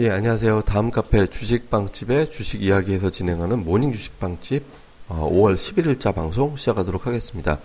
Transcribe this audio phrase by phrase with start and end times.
[0.00, 0.62] 예, 안녕하세요.
[0.62, 4.64] 다음 카페 주식빵집의 주식 이야기에서 진행하는 모닝 주식빵집
[5.08, 7.58] 어, 5월 11일자 방송 시작하도록 하겠습니다.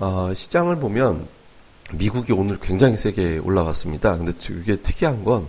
[0.00, 1.28] 어, 시장을 보면
[1.92, 4.16] 미국이 오늘 굉장히 세게 올라갔습니다.
[4.16, 5.46] 근데 이게 특이한 건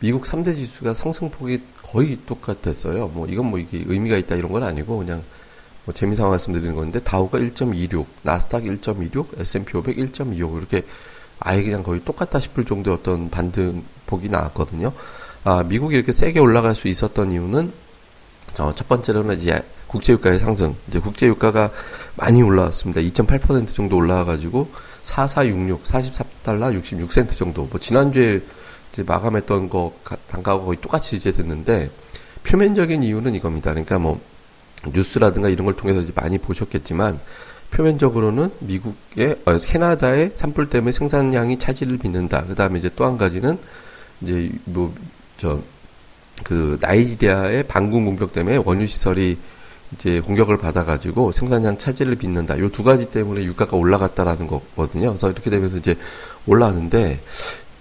[0.00, 3.06] 미국 3대 지수가 상승폭이 거의 똑같았어요.
[3.14, 5.22] 뭐 이건 뭐 이게 의미가 있다 이런 건 아니고 그냥
[5.84, 10.82] 뭐 재미삼아 말씀드리는 건데 다우가 1.26, 나스닥 1.26, S&P 500 1.25 이렇게
[11.38, 14.92] 아예 그냥 거의 똑같다 싶을 정도의 어떤 반등폭이 나왔거든요.
[15.44, 17.72] 아, 미국이 이렇게 세게 올라갈 수 있었던 이유는
[18.54, 20.74] 저첫 번째로는 이제 국제유가의 상승.
[20.88, 21.70] 이제 국제유가가
[22.16, 23.00] 많이 올라왔습니다.
[23.00, 24.70] 2.8% 정도 올라와가지고
[25.02, 27.64] 4466, 44달러 66센트 정도.
[27.64, 28.42] 뭐 지난주에
[28.92, 29.94] 이제 마감했던 거
[30.26, 31.90] 단가가 거의 똑같이 이제 됐는데
[32.42, 33.70] 표면적인 이유는 이겁니다.
[33.70, 34.20] 그러니까 뭐
[34.92, 37.18] 뉴스라든가 이런 걸 통해서 이제 많이 보셨겠지만
[37.70, 42.44] 표면적으로는 미국의 어, 캐나다의 산불 때문에 생산량이 차질을 빚는다.
[42.44, 43.58] 그다음에 이제 또 한 가지는
[44.20, 44.94] 이제 뭐
[45.38, 45.60] 저
[46.44, 49.38] 그 나이지리아의 반군 공격 때문에 원유 시설이
[49.94, 52.58] 이제 공격을 받아가지고 생산량 차질을 빚는다.
[52.58, 55.08] 요 두 가지 때문에 유가가 올라갔다라는 거거든요.
[55.08, 55.96] 그래서 이렇게 되면서 이제
[56.46, 57.20] 올라왔는데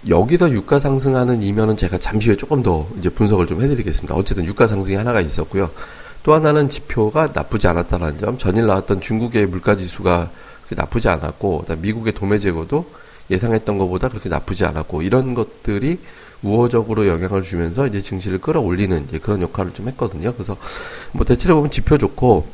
[0.07, 4.15] 여기서 유가 상승하는 이면은 제가 잠시 후에 조금 더 이제 분석을 좀 해드리겠습니다.
[4.15, 5.69] 어쨌든 유가 상승이 하나가 있었고요.
[6.23, 8.37] 또 하나는 지표가 나쁘지 않았다는 점.
[8.37, 10.29] 전일 나왔던 중국의 물가 지수가
[10.71, 12.89] 나쁘지 않았고, 미국의 도매 재고도
[13.29, 15.99] 예상했던 것보다 그렇게 나쁘지 않았고 이런 것들이
[16.43, 20.33] 우호적으로 영향을 주면서 이제 증시를 끌어올리는 이제 그런 역할을 좀 했거든요.
[20.33, 20.57] 그래서
[21.11, 22.47] 뭐 대체로 보면 지표 좋고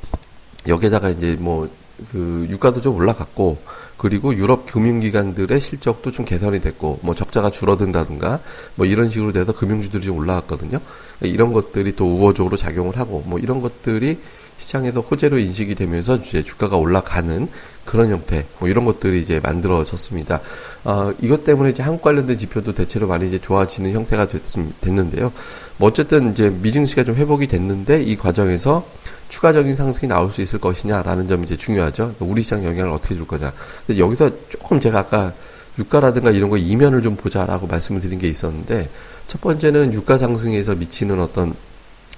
[0.67, 1.69] 여기에다가 이제 뭐
[2.11, 3.57] 그 유가도 좀 올라갔고
[3.97, 8.39] 그리고 유럽 금융기관들의 실적도 좀 개선이 됐고 뭐 적자가 줄어든다든가
[8.75, 10.79] 뭐 이런 식으로 돼서 금융주들이 좀 올라왔거든요.
[11.21, 14.19] 이런 것들이 또 우호적으로 작용을 하고 뭐 이런 것들이
[14.57, 17.47] 시장에서 호재로 인식이 되면서 이제 주가가 올라가는
[17.85, 20.39] 그런 형태 뭐 이런 것들이 이제 만들어졌습니다.
[20.83, 24.41] 어, 이것 때문에 이제 한국 관련된 지표도 대체로 많이 이제 좋아지는 형태가 됐,
[24.81, 25.31] 됐는데요.
[25.77, 28.85] 뭐 어쨌든 이제 미증시가 좀 회복이 됐는데 이 과정에서
[29.29, 32.03] 추가적인 상승이 나올 수 있을 것이냐라는 점이 이제 중요하죠.
[32.03, 33.51] 그러니까 우리 시장 영향을 어떻게 줄 거냐.
[33.85, 35.33] 근데 여기서 조금 제가 아까
[35.77, 38.89] 유가라든가 이런 거 이면을 좀 보자라고 말씀을 드린 게 있었는데
[39.27, 41.55] 첫 번째는 유가 상승에서 미치는 어떤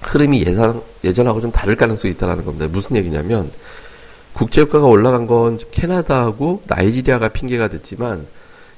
[0.02, 2.68] 흐름이 예상, 예전하고 좀 다를 가능성이 있다는 겁니다.
[2.68, 3.50] 무슨 얘기냐면,
[4.36, 8.26] 국제유가가 올라간 건 캐나다하고 나이지리아가 핑계가 됐지만,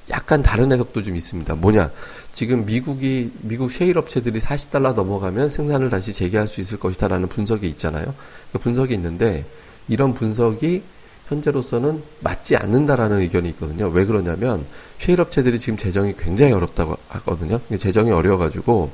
[0.09, 1.57] 약간 다른 해석도 좀 있습니다.
[1.57, 1.91] 뭐냐.
[2.33, 8.15] 지금 미국이, 미국 셰일 업체들이 40달러 넘어가면 생산을 다시 재개할 수 있을 것이다라는 분석이 있잖아요.
[8.53, 9.45] 그 분석이 있는데,
[9.89, 10.83] 이런 분석이
[11.27, 13.89] 현재로서는 맞지 않는다라는 의견이 있거든요.
[13.89, 14.65] 왜 그러냐면,
[14.99, 17.59] 셰일 업체들이 지금 재정이 굉장히 어렵다고 하거든요.
[17.77, 18.93] 재정이 어려워가지고,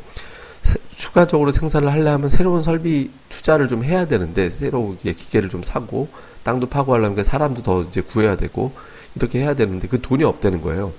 [0.96, 6.08] 추가적으로 생산을 하려면 새로운 설비 투자를 좀 해야 되는데 새로운 기계를 좀 사고
[6.42, 8.72] 땅도 파고 하려면 사람도 더 이제 구해야 되고
[9.14, 10.92] 이렇게 해야 되는데 그 돈이 없다는 거예요.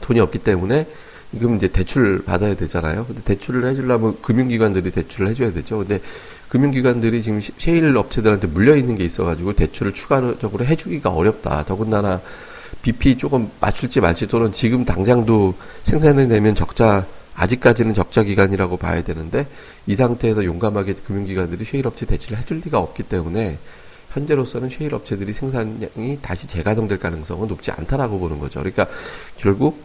[0.00, 0.86] 돈이 없기 때문에
[1.32, 3.06] 지금 이제 대출 받아야 되잖아요.
[3.06, 5.78] 근데 대출을 해주려면 금융기관들이 대출을 해줘야 되죠.
[5.78, 6.00] 근데
[6.48, 11.64] 금융기관들이 지금 셰일 업체들한테 물려 있는 게 있어가지고 대출을 추가적으로 해주기가 어렵다.
[11.64, 12.20] 더군다나
[12.82, 19.46] BP 조금 맞출지 말지 또는 지금 당장도 생산해내면 적자 아직까지는 적자 기간이라고 봐야 되는데
[19.86, 23.58] 이 상태에서 용감하게 금융기관들이 쉐일업체 대출을 해줄 리가 없기 때문에
[24.12, 28.60] 현재로서는 쉐일업체들이 생산량이 다시 재가동될 가능성은 높지 않다라고 보는 거죠.
[28.60, 28.86] 그러니까
[29.36, 29.82] 결국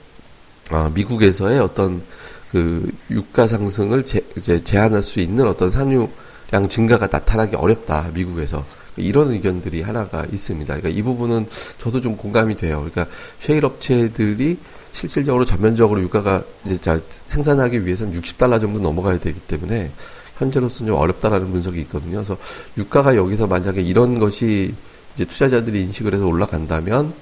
[0.72, 2.04] 어, 미국에서의 어떤
[2.52, 8.66] 그 유가 상승을 제, 이제 제한할 수 있는 어떤 산유량 증가가 나타나기 어렵다 미국에서
[8.98, 10.76] 이런 의견들이 하나가 있습니다.
[10.76, 11.48] 그러니까 이 부분은
[11.78, 12.78] 저도 좀 공감이 돼요.
[12.90, 13.08] 그러니까
[13.40, 14.58] 쉐일 업체들이
[14.92, 19.92] 실질적으로 전면적으로 유가가 이제 잘 생산하기 위해서는 60달러 정도 넘어가야 되기 때문에
[20.38, 22.14] 현재로서는 좀 어렵다라는 분석이 있거든요.
[22.18, 22.38] 그래서
[22.78, 24.74] 유가가 여기서 만약에 이런 것이
[25.14, 27.14] 이제 투자자들이 인식을 해서 올라간다면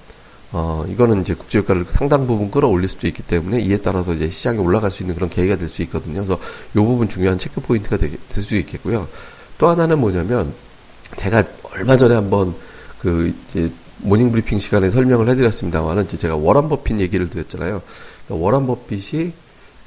[0.51, 4.91] 어 이거는 이제 국제유가를 상당 부분 끌어올릴 수도 있기 때문에 이에 따라서 이제 시장에 올라갈
[4.91, 6.15] 수 있는 그런 계기가 될 수 있거든요.
[6.15, 6.39] 그래서
[6.71, 9.07] 이 부분 중요한 체크 포인트가 될 수 있겠고요.
[9.57, 10.53] 또 하나는 뭐냐면
[11.17, 11.43] 제가
[11.75, 12.55] 얼마 전에 한번
[12.99, 17.81] 그 이제 morning 브리핑 시간에 설명을 해드렸습니다만은 제가 워런 버핏 얘기를 드렸잖아요.
[18.25, 19.33] 그러니까 워런 버핏이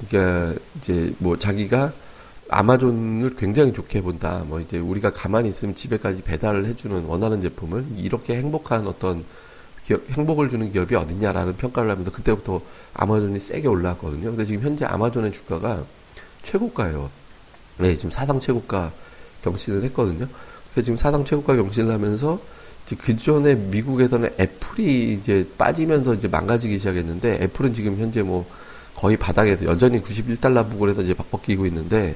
[0.08, 1.92] 그러니까 이제 뭐 자기가
[2.50, 4.44] 아마존을 굉장히 좋게 본다.
[4.46, 9.24] 뭐 이제 우리가 가만히 있으면 집에까지 배달을 해주는 원하는 제품을 이렇게 행복한 어떤
[9.84, 12.60] 기업, 행복을 주는 기업이 어딨냐라는 평가를 하면서 그때부터
[12.92, 14.30] 아마존이 세게 올라왔거든요.
[14.30, 15.84] 근데 지금 현재 아마존의 주가가
[16.42, 17.10] 최고가예요.
[17.78, 18.92] 네, 지금 사상 최고가
[19.42, 20.26] 경신을 했거든요.
[20.78, 22.40] 그래서 지금 사상 최고가 경신을 하면서
[22.98, 28.46] 그전에 미국에서는 애플이 이제 빠지면서 이제 망가지기 시작했는데 애플은 지금 현재 뭐
[28.94, 32.14] 거의 바닥에서 여전히 91달러 부근에서 이제 박박 끼고 있는데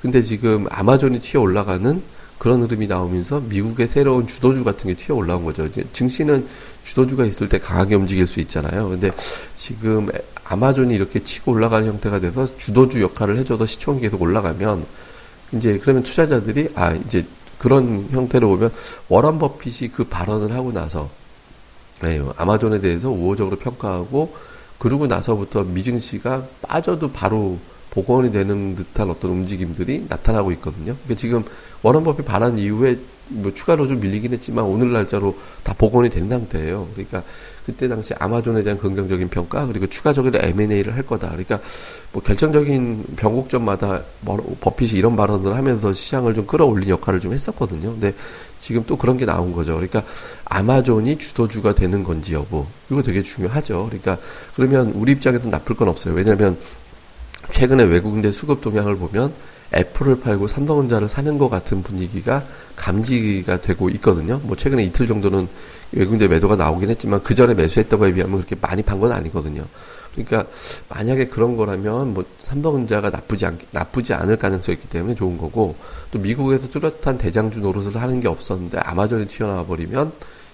[0.00, 2.02] 근데 지금 아마존이 튀어 올라가는
[2.38, 5.68] 그런 흐름이 나오면서 미국의 새로운 주도주 같은 게 튀어 올라온 거죠.
[5.92, 6.46] 증시는
[6.84, 8.88] 주도주가 있을 때 강하게 움직일 수 있잖아요.
[8.88, 9.10] 근데
[9.54, 10.08] 지금
[10.44, 14.86] 아마존이 이렇게 치고 올라가는 형태가 돼서 주도주 역할을 해줘도 시총이 계속 올라가면
[15.52, 17.26] 이제 그러면 투자자들이 아 이제
[17.58, 18.72] 그런 형태로 보면
[19.08, 21.10] 워런 버핏이 그 발언을 하고 나서
[22.02, 24.34] 네, 아마존에 대해서 우호적으로 평가하고
[24.78, 27.58] 그러고 나서부터 미증시가 빠져도 바로
[27.90, 30.94] 복원이 되는 듯한 어떤 움직임들이 나타나고 있거든요.
[31.04, 31.44] 그러니까 지금
[31.82, 32.98] 워런 버핏 발언 이후에
[33.30, 36.88] 뭐 추가로 좀 밀리긴 했지만 오늘 날짜로 다 복원이 된 상태예요.
[36.94, 37.22] 그러니까
[37.66, 41.28] 그때 당시 아마존에 대한 긍정적인 평가 그리고 추가적인 M&A를 할 거다.
[41.28, 41.60] 그러니까
[42.12, 44.02] 뭐 결정적인 변곡점마다
[44.60, 47.92] 버핏이 이런 발언을 하면서 시장을 좀 끌어올린 역할을 좀 했었거든요.
[47.92, 48.14] 근데
[48.58, 49.74] 지금 또 그런 게 나온 거죠.
[49.74, 50.02] 그러니까
[50.46, 53.84] 아마존이 주도주가 되는 건지 여부 이거 되게 중요하죠.
[53.88, 54.16] 그러니까
[54.56, 56.14] 그러면 우리 입장에서 나쁠 건 없어요.
[56.14, 56.56] 왜냐하면
[57.50, 59.32] 최근에 외국인들 수급 동향을 보면
[59.74, 62.42] 애플을 팔고 삼성전자를 사는 것 같은 분위기가
[62.76, 64.40] 감지가 되고 있거든요.
[64.44, 65.46] 뭐 최근에 이틀 정도는
[65.92, 69.62] 외국인들 매도가 나오긴 했지만 그 전에 매수했던 거에 비하면 그렇게 많이 판 건 아니거든요.
[70.14, 70.50] 그러니까
[70.88, 75.76] 만약에 그런 거라면 뭐 삼성전자가 나쁘지 않 나쁘지 않을 가능성이 있기 때문에 좋은 거고
[76.10, 80.12] 또 미국에서 뚜렷한 대장주 노릇을 하는 게 없었는데 아마존이 튀어나와 버리면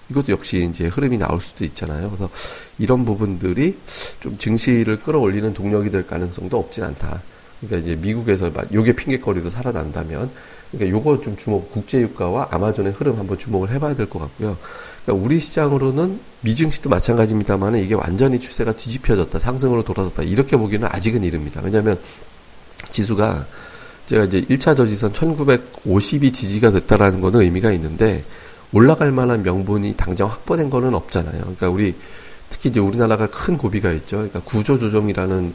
[0.09, 2.09] 이것도 역시 이제 흐름이 나올 수도 있잖아요.
[2.09, 2.29] 그래서
[2.77, 3.77] 이런 부분들이
[4.19, 7.21] 좀 증시를 끌어올리는 동력이 될 가능성도 없진 않다.
[7.59, 10.29] 그러니까 이제 미국에서 요게 핑계거리로 살아난다면
[10.71, 14.57] 그러니까 요거 좀 주목 국제 유가와 아마존의 흐름 한번 주목을 해봐야 될 것 같고요.
[15.05, 21.61] 그러니까 우리 시장으로는 미증시도 마찬가지입니다만 이게 완전히 추세가 뒤집혀졌다, 상승으로 돌아섰다 이렇게 보기는 아직은 이릅니다.
[21.63, 21.99] 왜냐하면
[22.89, 23.45] 지수가
[24.05, 28.23] 제가 이제 1차 저지선 1950이 지지가 됐다라는 거는 의미가 있는데
[28.75, 31.39] 올라갈 만한 명분이 당장 확보된 거는 없잖아요.
[31.39, 31.95] 그러니까 우리
[32.49, 34.17] 특히 이제 우리나라가 큰 고비가 있죠.
[34.17, 35.53] 그러니까 구조조정이라는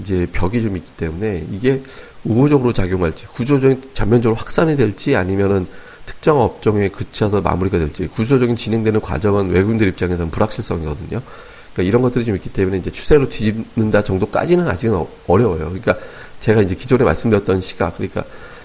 [0.00, 1.82] 이제 벽이 좀 있기 때문에 이게
[2.24, 5.66] 우호적으로 작용할지 구조적인 전면적으로 확산이 될지 아니면은
[6.04, 11.22] 특정 업종에 그쳐서 마무리가 될지 구조적인 진행되는 과정은 외국인들 입장에서는 불확실성이거든요.
[11.72, 15.70] 그러니까 이런 것들이 좀 있기 때문에 이제 추세로 뒤집는다 정도까지는 아직은 어, 어려워요.
[15.70, 15.96] 그러니까
[16.40, 18.24] 제가 이제 기존에 말씀드렸던 시각, 그러니까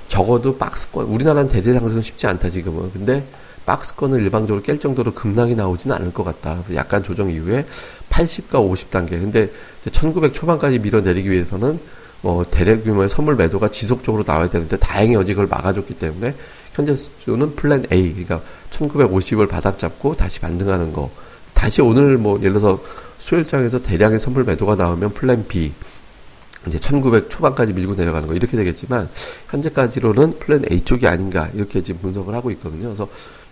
[0.10, 2.92] 적어도 박스권, 우리나라는 대제 상승은 쉽지 않다 지금은.
[2.92, 3.26] 근데
[3.66, 6.56] 박스권을 일방적으로 깰 정도로 급락이 나오지는 않을 것 같다.
[6.56, 7.66] 그래서 약간 조정 이후에
[8.10, 9.18] 80과 50 단계.
[9.20, 9.50] 근데
[9.90, 11.80] 1900 초반까지 밀어내리기 위해서는
[12.22, 16.36] 뭐 대략 규모의 선물 매도가 지속적으로 나와야 되는데 다행히 어제 그걸 막아줬기 때문에
[16.74, 21.12] 현재 수준은 플랜 A, 그러니까 1950을 바닥 잡고 다시 반등하는 거.
[21.54, 22.82] 다시 오늘 뭐 예를 들어서
[23.20, 25.74] 수요일장에서 대량의 선물 매도가 나오면 플랜 B,
[26.68, 29.10] 이제 1900 초반까지 밀고 내려가는 거 이렇게 되겠지만
[29.50, 32.84] 현재까지로는 플랜 A 쪽이 아닌가 이렇게 지금 분석을 하고 있거든요.
[32.84, 33.08] 그래서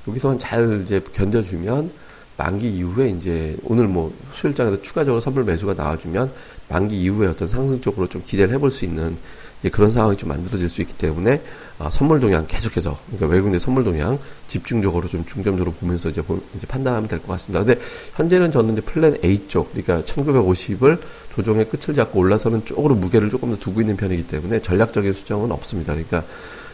[0.07, 1.91] 여기서 잘 이제 견뎌주면
[2.37, 6.31] 만기 이후에 이제 오늘 뭐 수요일장에서 추가적으로 선물 매수가 나와주면
[6.69, 9.15] 만기 이후에 어떤 상승 쪽으로 좀 기대를 해볼 수 있는
[9.59, 11.43] 이제 그런 상황이 좀 만들어질 수 있기 때문에
[11.77, 14.17] 아, 선물 동향 계속해서 그러니까 외국내 선물 동향
[14.47, 17.63] 집중적으로 좀 중점적으로 보면서 이제, 보, 이제 판단하면 될 것 같습니다.
[17.63, 17.79] 근데
[18.15, 20.99] 현재는 저는 이제 플랜 A 쪽 그러니까 1950을
[21.35, 25.93] 조정의 끝을 잡고 올라서는 쪽으로 무게를 조금 더 두고 있는 편이기 때문에 전략적인 수정은 없습니다.
[25.93, 26.23] 그러니까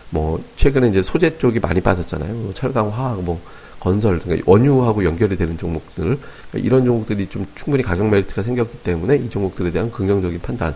[0.09, 2.33] 뭐 최근에 이제 소재 쪽이 많이 빠졌잖아요.
[2.33, 3.41] 뭐 철강, 화학, 뭐
[3.79, 9.17] 건설, 그러니까 원유하고 연결이 되는 종목들 그러니까 이런 종목들이 좀 충분히 가격 메리트가 생겼기 때문에
[9.17, 10.75] 이 종목들에 대한 긍정적인 판단.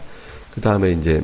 [0.53, 1.21] 그 다음에 이제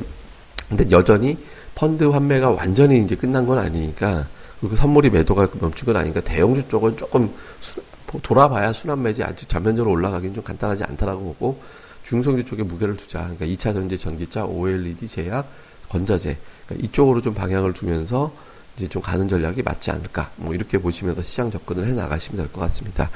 [0.68, 1.36] 근데 여전히
[1.74, 4.26] 펀드 환매가 완전히 이제 끝난 건 아니니까
[4.60, 7.80] 그리고 선물이 매도가 멈춘 건 아니니까 대형주 쪽은 조금 수,
[8.22, 11.60] 돌아봐야 순환 매지 아주 전면적으로 올라가기는 좀 간단하지 않다라고 보고
[12.02, 13.20] 중성주 쪽에 무게를 두자.
[13.20, 15.46] 그러니까 2차 전지, 전기차, OLED, 제약,
[15.88, 18.32] 건자재 그러니까 이쪽으로 좀 방향을 두면서
[18.76, 22.60] 이제 좀 가는 전략이 맞지 않을까 뭐 이렇게 보시면서 시장 접근을 해 나가시면 될 것
[22.60, 23.10] 같습니다.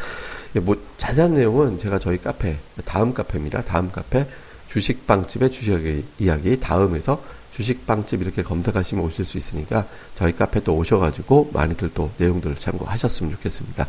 [0.57, 3.63] 예, 뭐 자세한 내용은 제가 저희 카페 다음 카페입니다.
[3.63, 4.27] 다음 카페
[4.69, 11.91] 주식빵집의 주식 이야기 다음에서 주식빵집 이렇게 검색하시면 오실 수 있으니까 저희 카페 또 오셔가지고 많이들
[11.95, 13.87] 또 내용들을 참고하셨으면 좋겠습니다.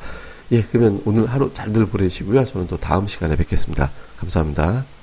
[0.51, 2.45] 예, 그러면 오늘 하루 잘들 보내시고요.
[2.45, 3.89] 저는 또 다음 시간에 뵙겠습니다.
[4.17, 5.02] 감사합니다.